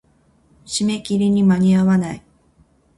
[0.65, 2.23] 締め切りに間に合わない。